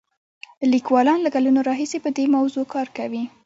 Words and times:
لیکوالان 0.71 1.19
له 1.23 1.29
کلونو 1.35 1.59
راهیسې 1.69 1.97
په 2.03 2.09
دې 2.17 2.25
موضوع 2.35 2.65
کار 2.73 2.87
کوي. 2.97 3.23